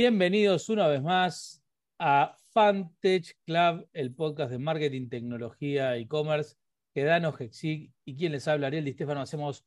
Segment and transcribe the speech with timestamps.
[0.00, 1.60] Bienvenidos una vez más
[1.98, 6.54] a Fantech Club, el podcast de marketing, tecnología, e-commerce
[6.94, 9.64] que Dano Hexig y quien les habla, Ariel Di Stefano, hacemos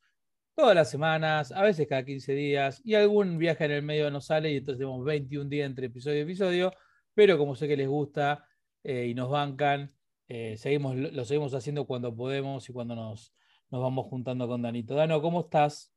[0.55, 4.27] todas las semanas, a veces cada 15 días, y algún viaje en el medio nos
[4.27, 6.71] sale y entonces tenemos 21 días entre episodio y episodio,
[7.13, 8.45] pero como sé que les gusta
[8.85, 9.91] eh, y nos bancan,
[10.29, 13.33] eh, seguimos, lo seguimos haciendo cuando podemos y cuando nos,
[13.69, 14.95] nos vamos juntando con Danito.
[14.95, 15.91] Dano, ¿cómo estás?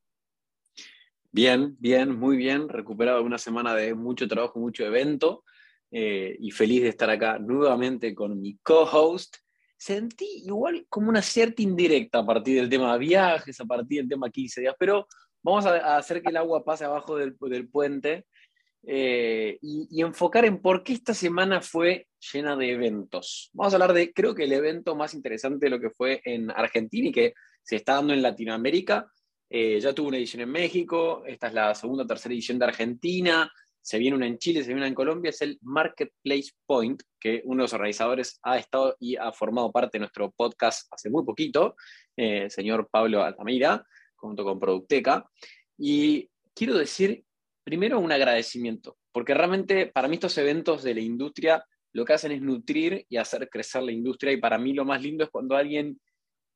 [1.35, 2.69] Bien, bien, muy bien.
[2.69, 5.43] Recuperado una semana de mucho trabajo, mucho evento
[5.91, 9.35] eh, y feliz de estar acá nuevamente con mi co-host.
[9.75, 14.29] Sentí igual como una cierta indirecta a partir del tema viajes, a partir del tema
[14.29, 15.07] 15 días, pero
[15.43, 17.35] vamos a, hacer que el agua pase abajo del,
[17.67, 18.27] puente
[18.87, 23.49] eh, y, y, enfocar en por qué esta semana fue llena de eventos.
[23.51, 26.49] Vamos a hablar de, creo que el evento más interesante de lo que fue en
[26.49, 29.11] Argentina y que se está dando en Latinoamérica
[29.49, 32.65] eh, ya tuvo una edición en México, esta es la segunda o tercera edición de
[32.65, 33.51] Argentina,
[33.85, 37.43] se viene una en Chile, se viene una en Colombia, es el Marketplace Point, que
[37.45, 41.23] uno de los organizadores ha estado y ha formado parte de nuestro podcast hace muy
[41.23, 41.75] poquito,
[42.17, 45.29] eh, señor Pablo Altamira, junto con Producteca.
[45.77, 47.23] Y quiero decir,
[47.63, 52.31] primero, un agradecimiento, porque realmente para mí estos eventos de la industria lo que hacen
[52.31, 55.55] es nutrir y hacer crecer la industria, y para mí lo más lindo es cuando
[55.55, 56.01] alguien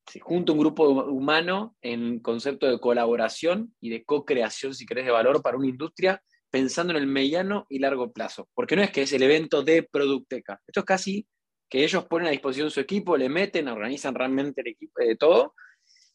[0.06, 5.12] se junta un grupo humano en concepto de colaboración y de co-creación, si querés, de
[5.12, 8.48] valor para una industria, pensando en el mediano y largo plazo.
[8.54, 10.60] Porque no es que es el evento de Producteca.
[10.66, 11.26] Esto es casi
[11.68, 15.54] que ellos ponen a disposición su equipo, le meten, organizan realmente el equipo de todo,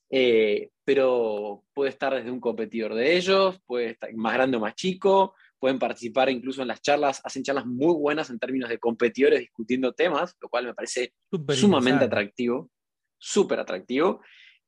[0.10, 4.76] eh, pero puede estar desde un competidor de ellos, puede estar más grande o más
[4.76, 9.40] chico, pueden participar incluso en las charlas, hacen charlas muy buenas en términos de competidores
[9.40, 11.14] discutiendo temas, lo cual me parece
[11.54, 12.70] sumamente atractivo
[13.18, 14.22] súper atractivo.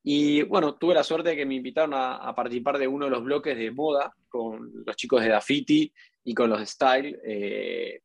[0.03, 3.23] Y bueno, tuve la suerte de que me invitaron a, participar de uno de los
[3.23, 5.91] bloques de moda con los chicos de Dafiti
[6.23, 7.19] y con los de Style.
[7.25, 8.01] Eh,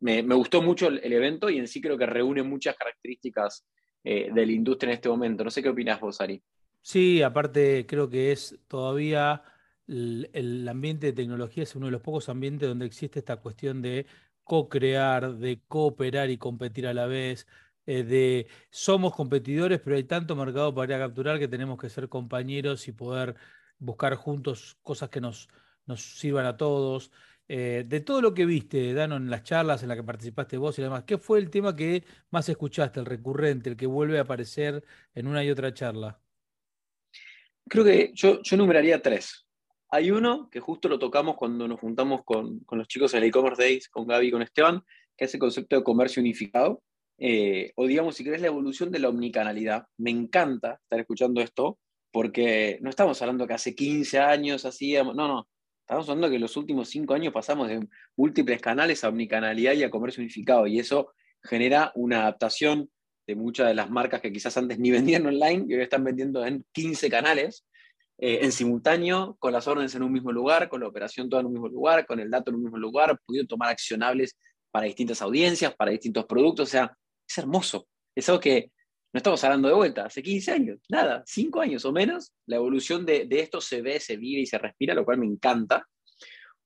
[0.00, 3.64] me, gustó mucho el, evento y en sí creo que reúne muchas características
[4.04, 5.44] eh, de la industria en este momento.
[5.44, 6.42] No sé qué opinas vos, Ari.
[6.82, 9.42] Sí, aparte creo que es todavía
[9.88, 13.80] el, el ambiente de tecnología es uno de los pocos ambientes donde existe esta cuestión
[13.80, 14.06] de
[14.44, 17.46] co-crear, de cooperar y competir a la vez
[17.86, 22.88] eh, de somos competidores, pero hay tanto mercado para capturar que tenemos que ser compañeros
[22.88, 23.36] y poder
[23.78, 25.48] buscar juntos cosas que nos,
[25.86, 27.12] nos sirvan a todos.
[27.48, 30.76] Eh, de todo lo que viste, Dano, en las charlas en las que participaste vos
[30.78, 34.22] y demás, ¿qué fue el tema que más escuchaste, el recurrente, el que vuelve a
[34.22, 34.82] aparecer
[35.14, 36.20] en una y otra charla?
[37.68, 39.46] Creo que yo, yo numeraría tres.
[39.90, 43.28] Hay uno que justo lo tocamos cuando nos juntamos con, con los chicos en el
[43.28, 44.82] e-commerce days, con Gaby y con Esteban,
[45.16, 46.82] que es el concepto de comercio unificado,
[47.18, 49.86] eh, o digamos, si querés, la evolución de la omnicanalidad.
[49.98, 51.78] Me encanta estar escuchando esto,
[52.10, 55.48] porque no estamos hablando que hace 15 años hacíamos, no, no,
[55.80, 59.90] estamos hablando que los últimos 5 años pasamos de múltiples canales a omnicanalidad y a
[59.90, 61.12] comercio unificado, y eso
[61.42, 62.90] genera una adaptación
[63.26, 66.44] de muchas de las marcas que quizás antes ni vendían online y hoy están vendiendo
[66.44, 67.64] en 15 canales.
[68.18, 71.48] Eh, en simultáneo, con las órdenes en un mismo lugar, con la operación toda en
[71.48, 74.38] un mismo lugar, con el dato en un mismo lugar, pudiendo tomar accionables
[74.70, 76.68] para distintas audiencias, para distintos productos.
[76.68, 76.96] O sea,
[77.28, 77.88] es hermoso.
[78.14, 78.72] Es algo que
[79.12, 83.06] no estamos hablando de vuelta, hace 15 años, nada, 5 años o menos, la evolución
[83.06, 85.86] de, esto se ve, se vive y se respira, lo cual me encanta.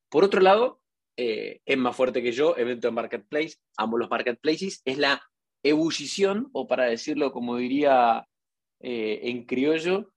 [0.08, 0.80] Por otro lado,
[1.16, 5.22] eh, es más fuerte que yo, evento de marketplace, amo los marketplaces, es la
[5.62, 8.26] ebullición, o para decirlo como diría
[8.80, 10.12] eh, en criollo,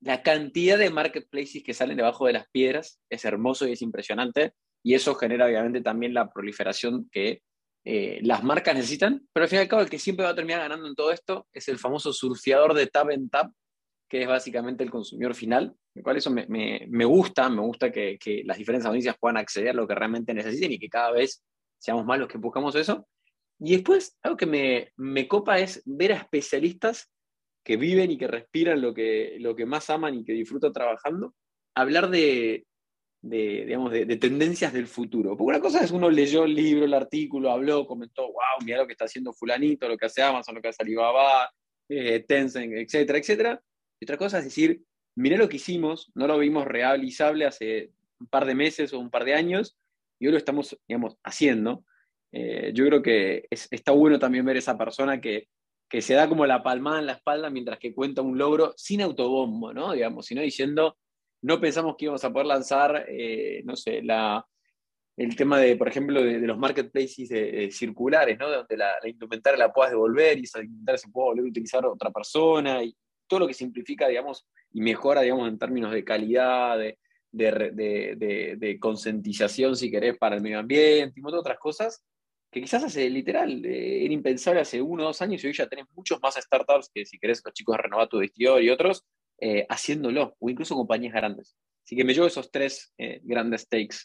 [0.00, 4.52] la cantidad de marketplaces que salen debajo de las piedras es hermoso y es impresionante,
[4.82, 7.40] y eso genera obviamente también la proliferación que
[7.84, 10.34] eh, las marcas necesitan, pero al fin y al cabo el que siempre va a
[10.34, 13.50] terminar ganando en todo esto es el famoso surfeador de tap en tap,
[14.08, 18.18] que es básicamente el consumidor final, lo cual eso me, me, gusta, me gusta que,
[18.18, 21.42] que, las diferentes audiencias puedan acceder a lo que realmente necesiten y que cada vez
[21.78, 23.08] seamos más los que buscamos eso.
[23.58, 27.10] Y después, algo que me, me copa es ver a especialistas
[27.64, 31.34] que viven y que respiran lo que, lo que más aman y que disfrutan trabajando,
[31.74, 32.66] hablar de,
[33.22, 35.36] de, digamos, de, tendencias del futuro.
[35.36, 38.86] Porque una cosa es uno leyó el libro, el artículo, habló, comentó, wow, mira lo
[38.86, 41.50] que está haciendo fulanito, lo que hace Amazon, lo que hace Alibaba,
[41.88, 43.62] eh, Tencent, etcétera, etcétera.
[44.00, 44.82] Y otra cosa es decir,
[45.14, 49.10] mira lo que hicimos, no lo vimos realizable hace un par de meses o un
[49.10, 49.76] par de años,
[50.18, 51.84] y hoy lo estamos, digamos, haciendo.
[52.32, 55.48] Eh, yo creo que está bueno también ver esa persona que,
[55.88, 59.02] que se da como la palmada en la espalda mientras que cuenta un logro sin
[59.02, 59.92] autobombo, ¿no?
[59.92, 60.96] Digamos, sino diciendo,
[61.42, 64.44] no pensamos que íbamos a poder lanzar, eh, no sé, la,
[65.16, 68.50] el tema de, por ejemplo, de, los marketplaces circulares, ¿no?
[68.50, 71.84] Donde la, la, indumentaria la puedas devolver y esa indumentaria se puede volver a utilizar
[71.86, 72.96] otra persona y
[73.26, 76.98] todo lo que simplifica, digamos, y mejora, digamos, en términos de calidad, de,
[77.32, 82.04] de, concientización, si querés, para el medio ambiente y otras cosas
[82.52, 85.66] que quizás hace literal, eh, era impensable hace uno o dos años y hoy ya
[85.66, 89.06] tenés muchos más startups que, si querés, los chicos de Renovato de y otros,
[89.38, 91.56] eh, haciéndolo, o incluso compañías grandes.
[91.84, 93.96] Así que me llevo esos tres eh, grandes takes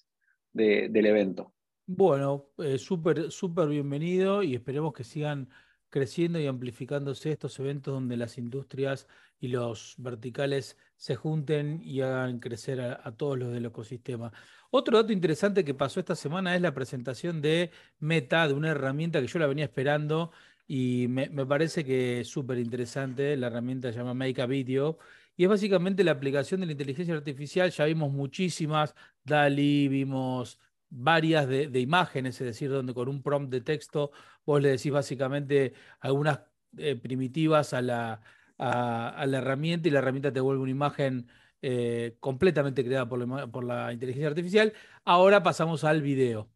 [0.53, 1.53] del evento.
[1.85, 5.49] Bueno, súper, súper bienvenido y esperemos que sigan
[5.89, 9.07] creciendo y amplificándose estos eventos donde las industrias
[9.39, 14.31] y los verticales se junten y hagan crecer a, todos los del ecosistema.
[14.69, 19.21] Otro dato interesante que pasó esta semana es la presentación de Meta, de una herramienta
[19.21, 20.31] que yo la venía esperando
[20.67, 23.37] y me, parece que es súper interesante.
[23.37, 24.99] La herramienta se llama Make a Video
[25.35, 27.71] y es básicamente la aplicación de la inteligencia artificial.
[27.71, 30.59] Ya vimos muchísimas, DALI, vimos
[30.89, 34.11] varias de, imágenes, es decir, donde con un prompt de texto
[34.45, 36.41] vos le decís básicamente algunas
[36.77, 38.21] eh, primitivas a la,
[38.57, 41.27] a, la herramienta y la herramienta te vuelve una imagen
[41.61, 44.73] eh, completamente creada por por la, inteligencia artificial.
[45.05, 46.49] Ahora pasamos al video.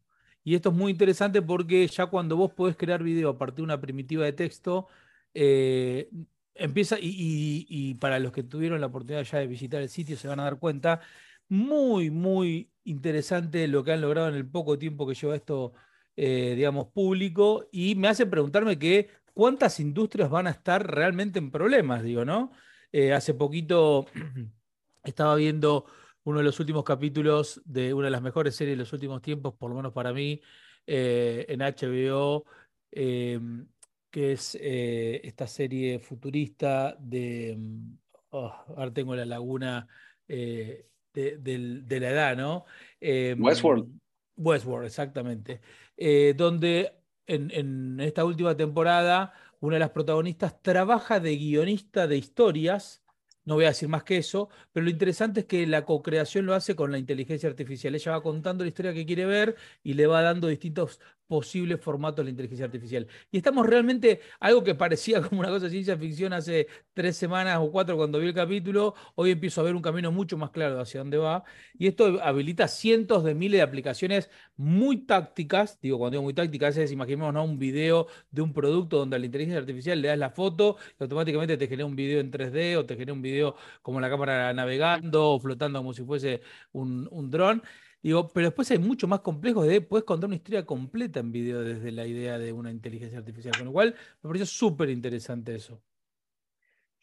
[0.44, 3.62] Y esto es muy interesante porque ya cuando vos podés crear video a partir de
[3.62, 4.88] una primitiva de texto,
[5.34, 6.10] eh,
[6.54, 10.40] empieza, y, para los que tuvieron la oportunidad ya de visitar el sitio se van
[10.40, 11.00] a dar cuenta,
[11.48, 15.74] muy, muy interesante lo que han logrado en el poco tiempo que lleva esto,
[16.16, 21.50] eh, digamos, público, y me hace preguntarme que cuántas industrias van a estar realmente en
[21.50, 22.52] problemas, digo, ¿no?
[22.92, 24.06] Eh, hace poquito
[25.04, 25.86] estaba viendo
[26.24, 29.54] uno de los últimos capítulos de una de las mejores series de los últimos tiempos,
[29.54, 30.40] por lo menos para mí,
[30.86, 32.44] eh, en HBO,
[32.90, 33.66] em,
[34.10, 37.56] que es esta serie futurista de...
[37.58, 37.98] Mm,
[38.30, 39.86] oh, ahora tengo la laguna
[40.28, 42.64] de, la edad, ¿no?
[43.00, 44.02] Westworld.
[44.36, 45.60] Westworld, exactamente.
[45.96, 46.92] Eh, donde
[47.26, 53.01] en, en, esta última temporada una de las protagonistas trabaja de guionista de historias.
[53.44, 56.54] No voy a decir más que eso, pero lo interesante es que la co-creación lo
[56.54, 57.94] hace con la inteligencia artificial.
[57.94, 61.00] Ella va contando la historia que quiere ver y le va dando distintos
[61.32, 63.06] posibles formatos de la inteligencia artificial.
[63.30, 67.56] Y estamos realmente, algo que parecía como una cosa de ciencia ficción hace tres semanas
[67.58, 70.78] o cuatro cuando vi el capítulo, hoy empiezo a ver un camino mucho más claro
[70.78, 71.42] hacia dónde va.
[71.78, 76.76] Y esto habilita cientos de miles de aplicaciones muy tácticas, digo cuando digo muy tácticas,
[76.76, 77.44] es imaginemos ¿no?
[77.44, 81.02] un video de un producto donde a la inteligencia artificial le das la foto y
[81.02, 84.52] automáticamente te genera un video en 3D o te genera un video como la cámara
[84.52, 86.42] navegando o flotando como si fuese
[86.72, 87.62] un, un dron.
[88.02, 91.62] Digo, pero después hay mucho más complejos de, puedes contar una historia completa en video
[91.62, 95.80] desde la idea de una inteligencia artificial, con lo cual me pareció súper interesante eso.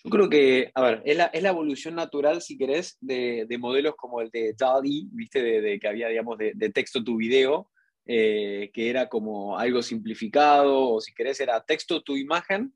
[0.03, 4.29] Yo creo que, a ver, es la, evolución natural, si querés, de, modelos como el
[4.29, 7.69] de DALI, viste, de, que había, digamos, de, texto tu video,
[8.05, 12.73] eh, que era como algo simplificado, o si querés, era texto tu imagen,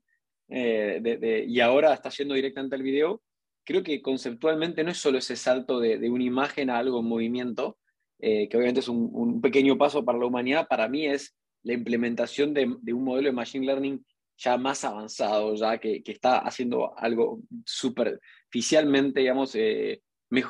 [0.48, 3.22] eh, y ahora está yendo directamente al video.
[3.64, 7.78] Creo que conceptualmente no es solo ese salto de, una imagen a algo en movimiento,
[8.26, 12.54] eh, que obviamente es un, pequeño paso para la humanidad, para mí es la implementación
[12.54, 14.02] de, un modelo de Machine Learning
[14.38, 20.00] ya más avanzado, ya que, está haciendo algo superficialmente, digamos, eh,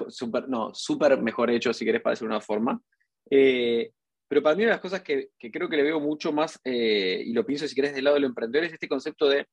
[0.09, 2.81] super, no, súper mejor hecho, si querés, para decir una forma.
[3.29, 3.91] Eh,
[4.29, 7.33] pero para mí una de las cosas que, creo que le veo mucho más, y
[7.33, 9.49] lo pienso si querés del lado del emprendedor, es este concepto de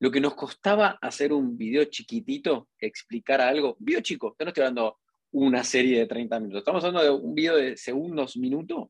[0.00, 4.48] lo que nos costaba hacer un video chiquitito que explicara algo, video chico, yo no
[4.48, 4.96] estoy hablando
[5.32, 6.60] una serie de 30 minutos.
[6.60, 8.88] Estamos hablando de un video de segundos, minutos,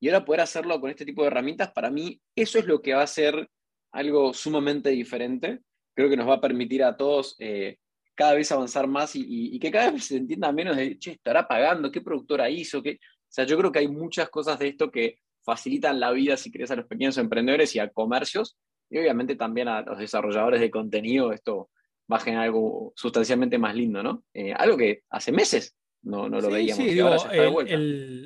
[0.00, 2.94] y ahora poder hacerlo con este tipo de herramientas, para mí eso es lo que
[2.94, 3.48] va a ser
[3.92, 5.60] algo sumamente diferente.
[5.94, 7.76] Creo que nos va a permitir a todos eh,
[8.14, 11.90] cada vez avanzar más y, que cada vez se entienda menos de, che, estará pagando,
[11.90, 12.92] qué productora hizo, qué...
[12.92, 16.50] O sea, yo creo que hay muchas cosas de esto que facilitan la vida, si
[16.50, 18.58] querés, a los pequeños emprendedores y a comercios,
[18.90, 21.70] y obviamente también a los desarrolladores de contenido, esto
[22.10, 24.24] va a generar algo sustancialmente más lindo, ¿no?
[24.34, 26.84] Eh, algo que hace meses no, no lo veíamos.
[26.84, 27.10] Sí, digo,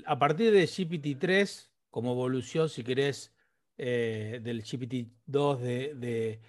[0.06, 3.32] a partir de GPT-3, como evolución, si querés,
[3.76, 6.40] eh, del GPT-2 de,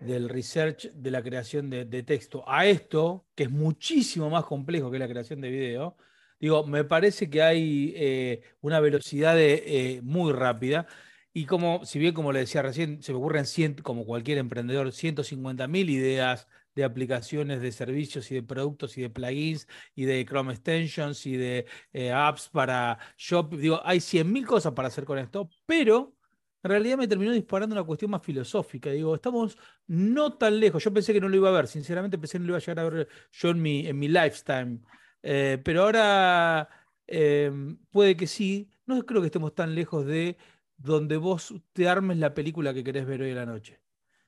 [0.00, 4.98] del research de la creación de, texto a esto, que es muchísimo más complejo que
[4.98, 5.96] la creación de video,
[6.38, 9.36] digo, me parece que hay eh, una velocidad
[10.02, 10.86] muy rápida.
[11.32, 13.44] Y como, si bien como le decía recién, se me ocurren,
[13.82, 16.46] como cualquier emprendedor, 150 mil ideas
[16.76, 21.36] de aplicaciones, de servicios y de productos y de plugins y de Chrome Extensions y
[21.36, 23.56] de eh, apps para Shop.
[23.56, 26.14] Digo, hay 100.000 cosas para hacer con esto, pero
[26.62, 28.90] en realidad me terminó disparando una cuestión más filosófica.
[28.90, 29.56] Digo, estamos
[29.86, 30.82] no tan lejos.
[30.84, 32.60] Yo pensé que no lo iba a ver, sinceramente pensé que no lo iba a
[32.60, 34.80] llegar a ver yo en mi, en mi lifetime.
[35.22, 36.68] Eh, pero ahora
[37.06, 38.70] em, puede que sí.
[38.86, 40.36] No creo que estemos tan lejos de
[40.76, 43.80] donde vos te armes la película que querés ver hoy en la noche.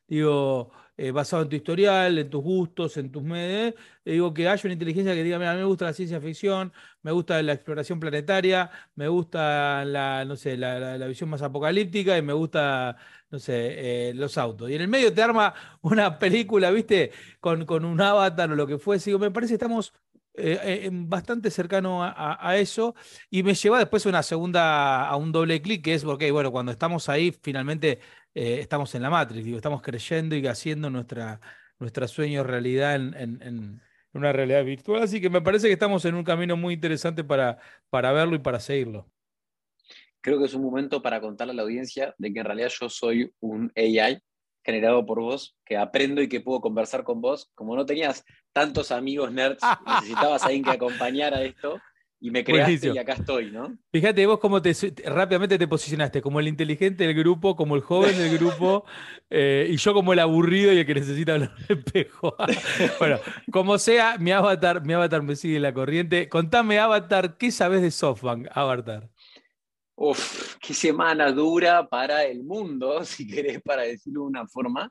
[0.09, 3.75] digo, eh, basado en tu historial, en tus gustos, en tus medios,
[4.05, 7.13] digo que haya una inteligencia que diga, mira, a me gusta la ciencia ficción, me
[7.13, 12.33] gusta la exploración planetaria, me gusta la, no sé, la, visión más apocalíptica y me
[12.33, 12.97] gusta
[13.31, 14.71] no sé, eh, los autos.
[14.71, 17.13] Y en el medio te arma una película, ¿viste?
[17.41, 19.11] Con, con un avatar o lo que fuese.
[19.11, 19.93] Digo, me parece que estamos
[20.41, 22.95] eh, eh, bastante cercano a, eso.
[23.29, 26.53] Y me lleva después a una segunda, a un doble clic, que es porque, bueno,
[26.53, 27.99] cuando estamos ahí, finalmente
[28.35, 31.41] estamos en la Matrix, digo, estamos creyendo y haciendo nuestra,
[31.79, 33.83] nuestra sueño realidad en, en,
[34.13, 35.03] una realidad virtual.
[35.03, 37.59] Así que me parece que estamos en un camino muy interesante para,
[37.91, 39.07] para verlo y para seguirlo
[40.21, 42.89] creo que es un momento para contarle a la audiencia de que en realidad yo
[42.89, 44.21] soy un AI
[44.65, 47.51] generado por vos, que aprendo y que puedo conversar con vos.
[47.55, 51.81] Como no tenías tantos amigos nerds, necesitabas a alguien que acompañara esto
[52.21, 53.79] y me creaste y acá estoy, ¿no?
[53.93, 54.73] Fíjate vos cómo te,
[55.05, 58.85] rápidamente te posicionaste, como el inteligente del grupo, como el joven del grupo,
[59.31, 62.37] eh, y yo como el aburrido y el que necesita hablar de espejo.
[62.99, 63.19] bueno,
[63.53, 66.29] como sea, mi avatar, mi avatar me sigue la corriente.
[66.29, 69.09] Contame, Avatar, ¿qué sabes de SoftBank, Avatar?
[69.95, 74.91] Uf, qué semana dura para el mundo, si querés, para decirlo de una forma.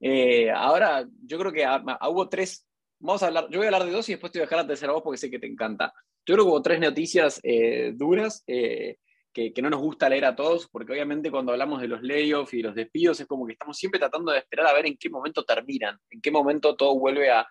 [0.00, 1.66] Eh, ahora, yo creo que
[2.08, 2.66] hubo tres,
[2.98, 4.58] vamos a hablar, yo voy a hablar de dos y después te voy a dejar
[4.58, 5.92] la tercera voz porque sé que te encanta.
[6.26, 8.96] Yo creo que hubo tres noticias eh, duras eh,
[9.32, 12.62] que, no nos gusta leer a todos, porque obviamente cuando hablamos de los layoffs y
[12.62, 15.44] los despidos es como que estamos siempre tratando de esperar a ver en qué momento
[15.44, 17.46] terminan, en qué momento todo vuelve a,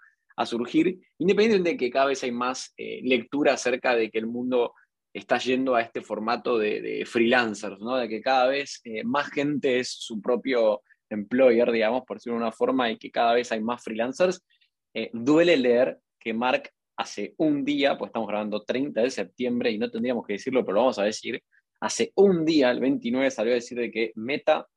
[0.46, 4.74] surgir, independientemente de que cada vez hay más lectura acerca de que el mundo
[5.14, 7.96] está yendo a este formato de, freelancers, ¿no?
[7.96, 12.46] de que cada vez eh, más gente es su propio employer, digamos, por decirlo de
[12.46, 14.44] una forma, y que cada vez hay más freelancers,
[14.94, 19.78] eh, duele leer que Mark hace un día, pues estamos grabando 30 de septiembre y
[19.78, 21.42] no tendríamos que decirlo, pero lo vamos a decir,
[21.80, 24.68] hace un día, el 29, salió a decir de que Meta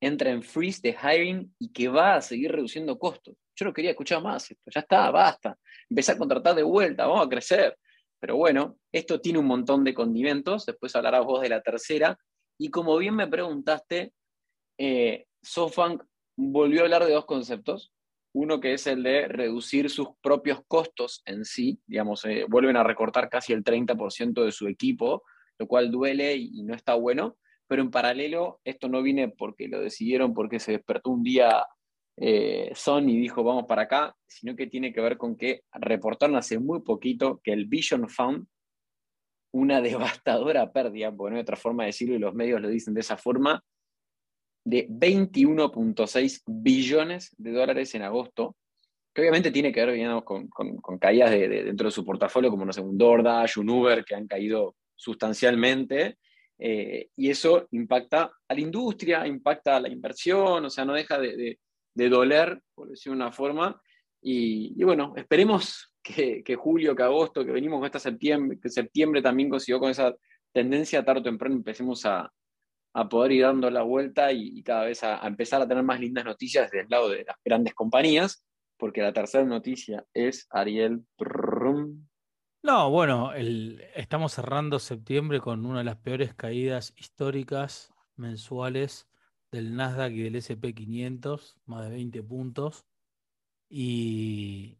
[0.00, 3.36] entra en freeze de hiring y que va a seguir reduciendo costos.
[3.54, 5.56] Yo no quería escuchar más esto, ya está, basta.
[5.88, 7.78] Empezar a contratar de vuelta, vamos a crecer.
[8.18, 12.18] Pero bueno, esto tiene un montón de condimentos, después hablarás vos de la tercera.
[12.58, 14.12] Y como bien me preguntaste,
[14.78, 16.02] eh, SoftBank
[16.36, 17.91] volvió a hablar de dos conceptos.
[18.34, 22.84] Uno que es el de reducir sus propios costos en sí, digamos, eh, vuelven a
[22.84, 25.22] recortar casi el 30% de su equipo,
[25.58, 27.36] lo cual duele y no está bueno,
[27.66, 31.64] pero en paralelo esto no viene porque lo decidieron, porque se despertó un día
[32.16, 36.58] eh, Sony dijo vamos para acá, sino que tiene que ver con que reportaron hace
[36.58, 38.46] muy poquito que el Vision Fund,
[39.52, 39.80] una
[40.20, 43.00] devastadora pérdida, porque no hay otra forma de decirlo y los medios lo dicen de
[43.00, 43.64] esa forma,
[44.64, 48.56] de 21.6 billones de dólares en agosto,
[49.14, 50.48] que obviamente tiene que ver con,
[50.98, 54.26] caídas de, dentro de su portafolio, como no sé, un DoorDash, un Uber, que han
[54.26, 56.18] caído sustancialmente,
[56.58, 61.18] eh, y eso impacta a la industria, impacta a la inversión, o sea, no deja
[61.18, 61.58] de,
[61.94, 63.80] de doler, por decir una forma.
[64.20, 69.50] Y, bueno, esperemos que, julio, que agosto, que venimos con esta septiembre, que septiembre también
[69.50, 70.14] consiguió con esa
[70.52, 72.30] tendencia tarde o temprano, empecemos a,
[73.08, 76.70] poder ir dando la vuelta y, cada vez a, empezar a tener más lindas noticias
[76.70, 78.44] del lado de las grandes compañías,
[78.76, 81.04] porque la tercera noticia es Ariel.
[82.62, 89.08] No, bueno, estamos cerrando septiembre con una de las peores caídas históricas mensuales
[89.50, 92.86] del Nasdaq y del SP500, más de 20 puntos.
[93.68, 94.78] Y,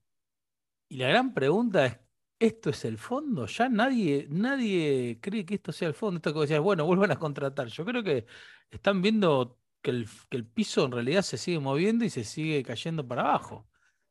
[0.89, 1.99] la gran pregunta es,
[2.43, 3.47] ¿esto es el fondo?
[3.47, 6.17] Ya nadie, nadie cree que esto sea el fondo.
[6.19, 7.69] Esto que decías, bueno, vuelvan a contratar.
[7.69, 8.27] Yo creo que
[8.71, 12.63] están viendo que el, que el piso en realidad se sigue moviendo y se sigue
[12.65, 13.69] cayendo para abajo.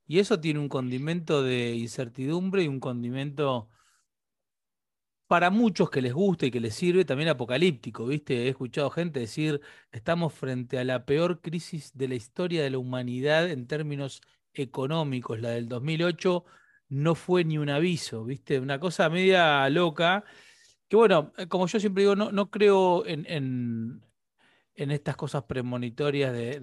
[0.07, 3.69] Y eso tiene un condimento de incertidumbre y un condimento
[5.27, 8.45] para muchos que les gusta y que les sirve, también apocalíptico, ¿viste?
[8.45, 9.61] He escuchado gente decir,
[9.91, 14.21] estamos frente a la peor crisis de la historia de la humanidad en términos
[14.53, 15.39] económicos.
[15.39, 16.45] La del 2008
[16.91, 18.59] no fue ni un aviso, ¿viste?
[18.59, 20.23] Una cosa media loca,
[20.89, 24.01] que bueno, eh, como yo siempre digo, no, no creo en, en,
[24.75, 26.59] estas cosas premonitorias de,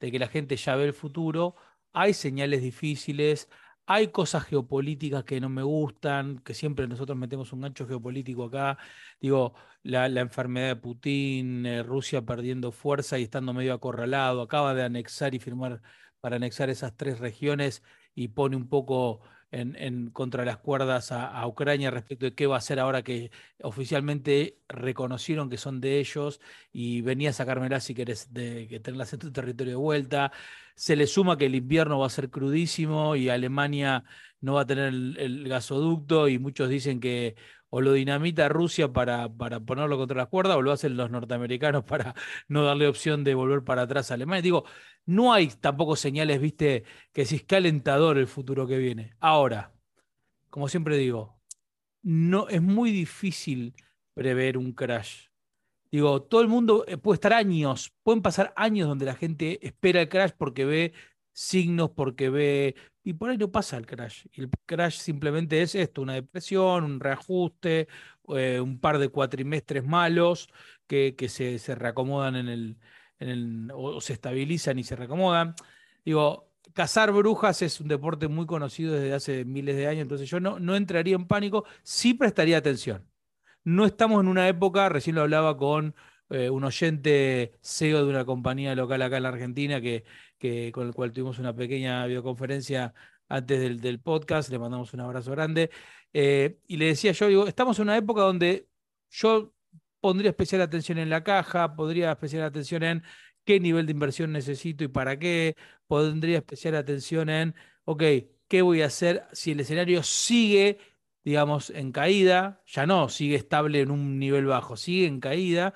[0.00, 1.56] de que la gente ya ve el futuro.
[1.92, 3.48] Hay señales difíciles,
[3.86, 8.78] hay cosas geopolíticas que no me gustan, que siempre nosotros metemos un gancho geopolítico acá.
[9.20, 14.84] Digo, la, enfermedad de Putin, eh, Rusia perdiendo fuerza y estando medio acorralado, acaba de
[14.84, 15.82] anexar y firmar
[16.20, 17.82] para anexar esas tres regiones
[18.14, 22.58] y pone un poco en, contra las cuerdas a, Ucrania respecto de qué va a
[22.58, 23.30] hacer ahora que
[23.62, 26.40] oficialmente reconocieron que son de ellos
[26.72, 30.32] y venía a sacármela si querés de, que tenerlas en tu territorio de vuelta.
[30.74, 34.04] Se le suma que el invierno va a ser crudísimo y Alemania
[34.40, 37.36] no va a tener el, gasoducto y muchos dicen que
[37.70, 41.84] o lo dinamita Rusia para, para ponerlo contra las cuerdas, o lo hacen los norteamericanos
[41.86, 42.14] para
[42.48, 44.42] no darle opción de volver para atrás a Alemania.
[44.42, 44.64] Digo,
[45.06, 49.14] no hay tampoco señales, viste, que si es calentador el futuro que viene.
[49.20, 49.72] Ahora,
[50.50, 51.40] como siempre digo,
[52.02, 53.74] no, es muy difícil
[54.14, 55.28] prever un crash.
[55.90, 60.00] Digo, todo el mundo eh, puede estar años, pueden pasar años donde la gente espera
[60.02, 60.92] el crash porque ve
[61.32, 62.74] signos, porque ve...
[63.02, 64.26] Y por ahí no pasa el crash.
[64.32, 67.88] Y el crash simplemente es esto, una depresión, un reajuste,
[68.36, 70.48] eh, un par de cuatrimestres malos
[70.86, 75.54] que, que se, se, reacomodan en el, o se estabilizan y se reacomodan.
[76.04, 80.40] Digo, cazar brujas es un deporte muy conocido desde hace miles de años, entonces yo
[80.40, 83.06] no, no entraría en pánico, sí prestaría atención.
[83.64, 85.94] No estamos en una época, recién lo hablaba con
[86.30, 90.04] eh, un oyente CEO de una compañía local acá en la Argentina, que,
[90.40, 92.94] que, con el cual tuvimos una pequeña videoconferencia
[93.28, 95.70] antes del, podcast, le mandamos un abrazo grande,
[96.12, 98.68] eh, y le decía yo, digo, estamos en una época donde
[99.10, 99.54] yo
[100.00, 103.04] pondría especial atención en la caja, podría especial atención en
[103.44, 105.56] qué nivel de inversión necesito y para qué,
[105.86, 107.54] pondría especial atención en,
[107.84, 108.02] ok,
[108.48, 110.78] ¿qué voy a hacer si el escenario sigue,
[111.24, 112.62] digamos, en caída?
[112.66, 115.74] Ya no, sigue estable en un nivel bajo, sigue en caída.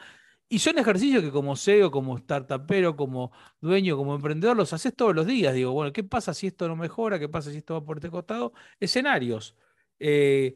[0.49, 5.15] Y son ejercicios que como CEO, como startupero, como dueño, como emprendedor, los haces todos
[5.15, 5.55] los días.
[5.55, 7.19] Digo, bueno, ¿qué pasa si esto no mejora?
[7.19, 8.53] ¿Qué pasa si esto va por este costado?
[8.79, 9.57] Escenarios.
[9.99, 10.55] Eh,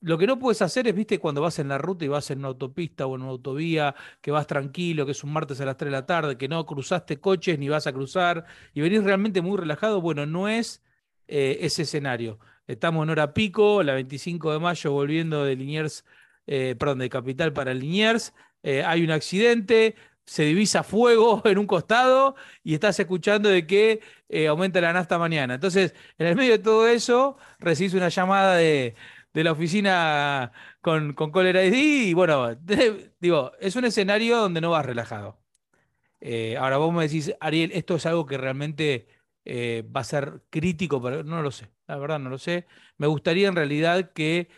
[0.00, 2.38] lo que no puedes hacer es, viste, cuando vas en la ruta y vas en
[2.40, 5.76] una autopista o en una autovía, que vas tranquilo, que es un martes a las
[5.76, 8.44] 3 de la tarde, que no cruzaste coches ni vas a cruzar
[8.74, 10.82] y venís realmente muy relajado, bueno, no es
[11.26, 12.38] eh, ese escenario.
[12.66, 16.04] Estamos en hora pico, la 25 de mayo, volviendo de Liniers,
[16.46, 18.34] eh, perdón, de Capital para Liniers.
[18.62, 19.94] Eh, hay un accidente,
[20.26, 24.00] se divisa fuego en un costado y estás escuchando de que
[24.48, 25.54] aumenta la nafta mañana.
[25.54, 28.94] Entonces, en el medio de todo eso, recibís una llamada de
[29.34, 32.54] de la oficina con, con ID y bueno,
[33.20, 35.38] digo, es un escenario donde no vas relajado.
[36.20, 39.08] Eh, ahora vos me decís, Ariel, esto es algo que realmente
[39.44, 42.66] eh, va a ser crítico, pero no lo sé, la verdad no lo sé.
[42.98, 44.48] Me gustaría en realidad que,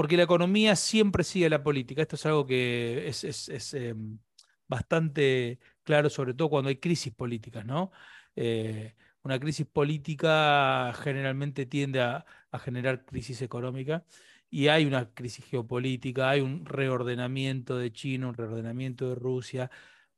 [0.00, 4.18] porque la economía siempre sigue la política, esto es algo que es, em,
[4.66, 7.92] bastante claro, sobre todo cuando hay crisis políticas, ¿no?
[8.34, 12.24] Eh, una crisis política generalmente tiende a,
[12.60, 14.06] generar crisis económica
[14.48, 19.70] y hay una crisis geopolítica, hay un reordenamiento de China, un reordenamiento de Rusia,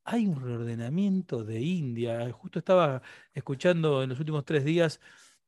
[0.05, 2.31] hay un reordenamiento de India.
[2.33, 3.03] Justo estaba
[3.35, 5.01] escuchando en los últimos tres días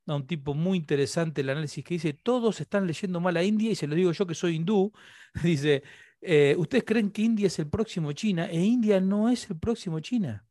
[0.06, 3.70] a un tipo muy interesante el análisis que dice, todos están leyendo mal a India
[3.70, 4.92] y se lo digo yo que soy hindú,
[5.42, 5.82] dice,
[6.20, 10.00] eh, ustedes creen que India es el próximo China e India no es el próximo
[10.00, 10.44] China.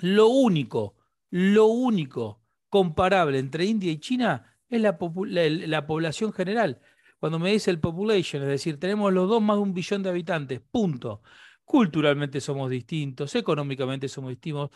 [0.00, 0.96] Lo único
[1.32, 6.80] lo único comparable entre India y China es la, población general.
[7.18, 10.10] Cuando me dice el population, es decir, tenemos los dos más de un billón de
[10.10, 11.22] habitantes, punto.
[11.64, 14.70] Culturalmente somos distintos, económicamente somos distintos,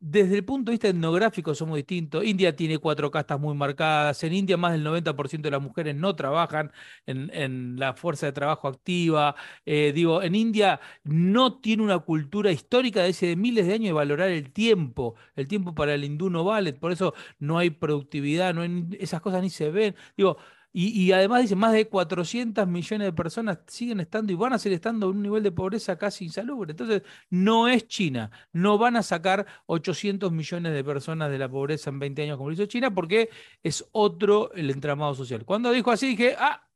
[0.00, 2.24] desde el punto de vista etnográfico somos distintos.
[2.24, 4.22] India tiene cuatro castas muy marcadas.
[4.22, 6.72] En India más del 90% de las mujeres no trabajan
[7.06, 9.34] en, la fuerza de trabajo activa.
[9.66, 13.86] Eh, digo, en India no tiene una cultura histórica de, ese de miles de años
[13.88, 15.16] de valorar el tiempo.
[15.34, 16.72] El tiempo para el hindú no vale.
[16.74, 18.54] Por eso no hay productividad,
[19.00, 19.96] esas cosas ni se ven.
[20.16, 20.38] Digo,
[20.72, 24.76] y, además dice, más de 400 millones de personas siguen estando y van a seguir
[24.76, 26.72] estando en un nivel de pobreza casi insalubre.
[26.72, 28.30] Entonces, no es China.
[28.52, 32.50] No van a sacar 800 millones de personas de la pobreza en 20 años como
[32.50, 33.30] lo hizo China porque
[33.62, 35.44] es otro el entramado social.
[35.44, 36.68] Cuando dijo así, dije, ah,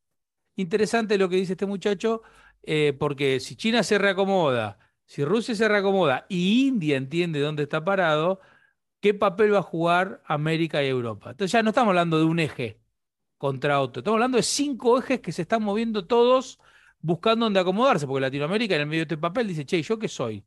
[0.57, 2.22] interesante lo que dice este muchacho,
[2.62, 7.85] eh, porque si China se reacomoda, si Rusia se reacomoda y India entiende dónde está
[7.85, 8.40] parado,
[9.00, 11.31] ¿qué papel va a jugar América y Europa?
[11.31, 12.81] Entonces ya no estamos hablando de un eje
[13.42, 14.00] contra otro.
[14.00, 16.61] Estamos hablando de cinco ejes que se están moviendo todos
[17.00, 20.07] buscando dónde acomodarse, porque Latinoamérica en el medio de este papel dice, che, ¿yo qué
[20.07, 20.44] soy?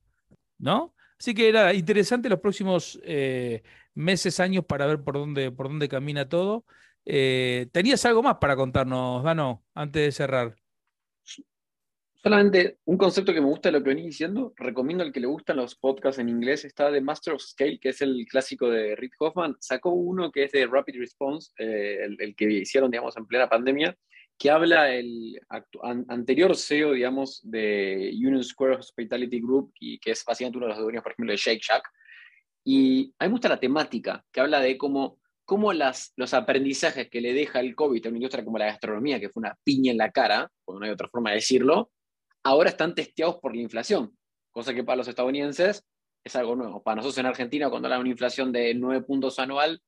[0.57, 0.95] ¿No?
[1.19, 3.63] Así que era interesante los próximos eh,
[3.95, 6.65] meses, años para ver por dónde, por dónde camina todo.
[7.03, 10.55] Eh, ¿Tenías algo más para contarnos, Dano, antes de cerrar?
[12.25, 15.27] Solamente un concepto que me gusta de lo que venís diciendo, recomiendo al que le
[15.27, 18.95] gustan los podcasts en inglés, está de Master of Scale, que es el clásico de
[18.95, 19.55] Rick Hoffman.
[19.59, 23.95] Sacó uno que es de Rapid Response, eh, el, que hicieron, digamos, en plena pandemia,
[24.39, 25.39] que habla el
[26.07, 30.81] anterior CEO, digamos, de Union Square Hospitality Group, y que es básicamente uno de los
[30.81, 31.87] dueños, por ejemplo, de Shake Shack.
[32.63, 37.07] Y a mí me gusta la temática, que habla de cómo, cómo las, los aprendizajes
[37.07, 39.91] que le deja el COVID a una industria como la gastronomía, que fue una piña
[39.91, 41.91] en la cara, porque no hay otra forma de decirlo,
[42.45, 44.17] ahora están testeados por la inflación,
[44.51, 45.85] cosa que para los estadounidenses
[46.23, 46.81] es algo nuevo.
[46.81, 49.81] Para nosotros en Argentina, cuando hay una inflación de 9 puntos anual,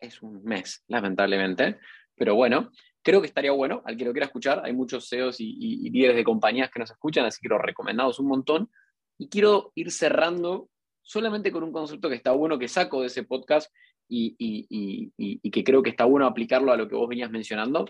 [0.00, 1.78] es un mes, lamentablemente.
[2.14, 2.70] Pero bueno,
[3.02, 6.22] Creo que estaría bueno, al que lo quiera escuchar, hay muchos CEOs y, líderes de
[6.22, 8.70] compañías que nos escuchan, así que lo recomendamos un montón.
[9.18, 10.70] Y quiero ir cerrando
[11.02, 13.72] solamente con un concepto que está bueno, que saco de ese podcast
[14.08, 17.86] y, y, que creo que está bueno aplicarlo a lo que vos venías mencionando.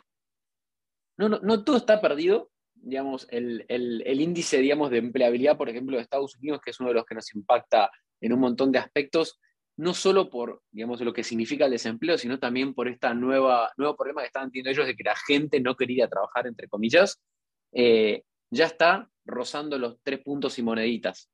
[1.19, 2.51] No, no, no todo está perdido,
[2.83, 6.89] digamos, el, el, índice, digamos, de empleabilidad, por ejemplo, de Estados Unidos, que es uno
[6.91, 7.91] de los que nos impacta
[8.21, 9.41] en un montón de aspectos,
[9.77, 14.21] no solo por, digamos, lo que significa el desempleo, sino también por este nuevo problema
[14.21, 17.23] que estaban teniendo ellos de que la gente no quería trabajar, entre comillas,
[17.73, 21.31] eh, ya está rozando los tres puntos y moneditas.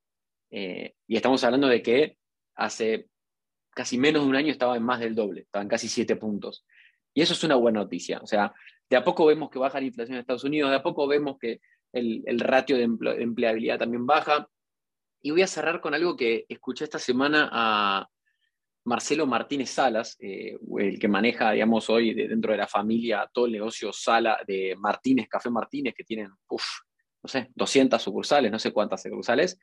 [0.51, 2.17] Eh, y estamos hablando de que
[2.55, 3.07] hace
[3.71, 6.65] casi menos de un año estaba en más del doble, estaban casi siete puntos.
[7.13, 8.19] Y eso es una buena noticia.
[8.21, 8.53] O sea,
[8.89, 11.37] de a poco vemos que baja la inflación en Estados Unidos, de a poco vemos
[11.39, 11.61] que
[11.93, 14.47] el, ratio de, empleabilidad también baja.
[15.21, 18.07] Y voy a cerrar con algo que escuché esta semana a
[18.85, 23.51] Marcelo Martínez Salas, eh, el que maneja, digamos, hoy dentro de la familia todo el
[23.51, 29.03] negocio Sala de Martínez, Café Martínez, que tienen, no sé, 200 sucursales, no sé cuántas
[29.03, 29.59] sucursales.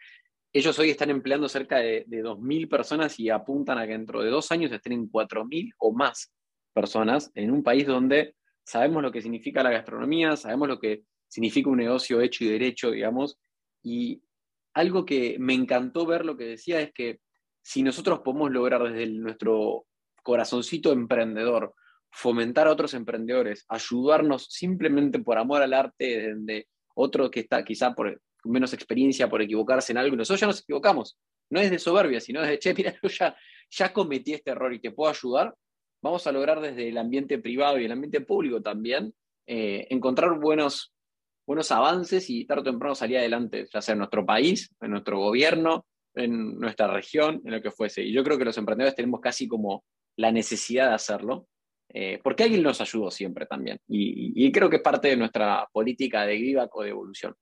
[0.52, 4.30] Ellos hoy están empleando cerca de, de 2.000 personas y apuntan a que dentro de
[4.30, 6.32] dos años estén en 4.000 o más
[6.72, 8.35] personas en un país donde
[8.66, 12.90] sabemos lo que significa la gastronomía, sabemos lo que significa un negocio hecho y derecho,
[12.90, 13.38] digamos,
[13.82, 14.22] y
[14.74, 17.20] algo que me encantó ver lo que decía es que
[17.62, 19.86] si nosotros podemos lograr desde nuestro
[20.22, 21.74] corazoncito emprendedor
[22.10, 27.94] fomentar a otros emprendedores, ayudarnos simplemente por amor al arte de otro que está quizá
[27.94, 31.18] por menos experiencia, por equivocarse en algo, y nosotros ya nos equivocamos.
[31.50, 33.36] No es de soberbia, sino de, che, mira, yo ya,
[33.70, 35.54] ya cometí este error y te puedo ayudar,
[36.06, 39.12] vamos a lograr desde el ambiente privado y el ambiente público también
[39.46, 40.94] eh, encontrar buenos,
[41.46, 45.18] buenos avances y tarde o temprano salir adelante, ya sea en nuestro país, en nuestro
[45.18, 48.02] gobierno, en nuestra región, en lo que fuese.
[48.02, 49.84] Y yo creo que los emprendedores tenemos casi como
[50.16, 51.48] la necesidad de hacerlo,
[51.88, 53.78] eh, porque alguien nos ayudó siempre también.
[53.88, 57.34] Y, creo que es parte de nuestra política de Vivac o de evolución.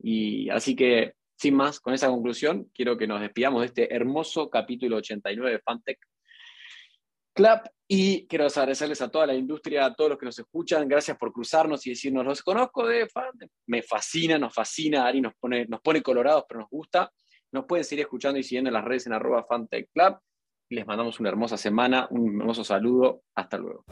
[0.00, 4.48] Y así que, sin más, con esa conclusión, quiero que nos despidamos de este hermoso
[4.48, 5.98] capítulo 89 de Fantech
[7.34, 7.60] Club.
[7.86, 10.88] Y quiero agradecerles a toda la industria, a todos los que nos escuchan.
[10.88, 13.50] Gracias por cruzarnos y decirnos, los conozco de Fantech.
[13.66, 15.06] Me fascina, nos fascina.
[15.06, 17.10] Ari nos pone, nos pone colorados, pero nos gusta.
[17.52, 20.18] Nos pueden seguir escuchando y siguiendo en las redes en arroba Fantech Club.
[20.70, 23.22] Y les mandamos una hermosa semana, un hermoso saludo.
[23.34, 23.84] Hasta luego.